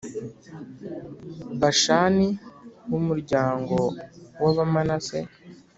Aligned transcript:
Bashani 1.59 2.27
h 2.37 2.39
umuryango 2.99 3.75
w 4.43 4.45
Abamanase 4.51 5.19